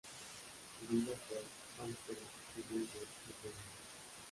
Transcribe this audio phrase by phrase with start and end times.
[0.79, 1.37] Su vida fue
[1.85, 2.21] austera,
[2.71, 2.89] humilde
[3.29, 3.53] y frugal.